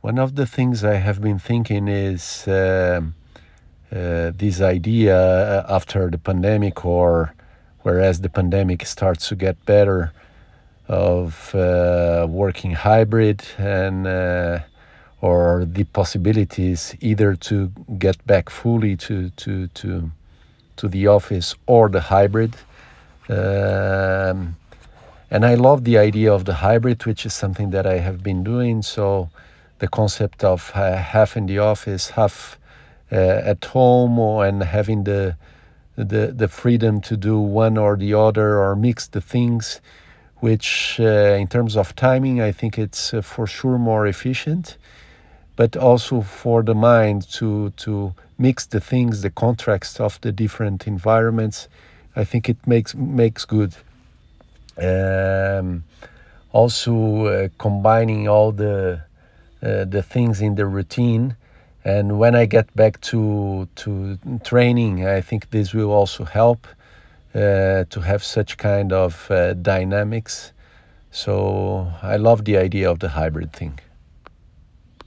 [0.00, 3.00] One of the things I have been thinking is uh,
[3.90, 7.34] uh, this idea uh, after the pandemic, or
[7.82, 10.12] whereas the pandemic starts to get better,
[10.86, 14.60] of uh, working hybrid and uh,
[15.20, 20.10] or the possibilities either to get back fully to to to
[20.76, 22.54] to the office or the hybrid.
[23.28, 24.56] Um,
[25.30, 28.42] and I love the idea of the hybrid, which is something that I have been
[28.42, 28.80] doing.
[28.82, 29.28] So
[29.78, 32.58] the concept of uh, half in the office, half
[33.12, 35.36] uh, at home, or, and having the
[35.96, 39.80] the the freedom to do one or the other or mix the things,
[40.36, 44.76] which uh, in terms of timing, I think it's uh, for sure more efficient,
[45.56, 50.86] but also for the mind to to mix the things, the contracts of the different
[50.86, 51.68] environments.
[52.14, 53.74] I think it makes makes good.
[54.80, 55.84] Um,
[56.52, 59.02] also uh, combining all the
[59.62, 61.36] uh, the things in the routine
[61.84, 66.66] and when I get back to to training, I think this will also help
[67.34, 70.52] uh, to have such kind of uh, dynamics.
[71.10, 73.78] So I love the idea of the hybrid thing.